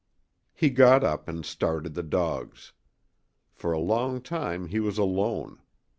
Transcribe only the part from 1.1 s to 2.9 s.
and started the dogs.